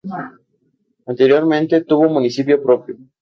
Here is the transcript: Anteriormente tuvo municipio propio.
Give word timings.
Anteriormente 1.05 1.83
tuvo 1.83 2.09
municipio 2.09 2.59
propio. 2.63 2.97